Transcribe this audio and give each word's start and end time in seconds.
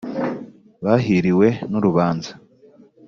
bahiriwe 0.83 1.47
n’urubanza 1.69 2.31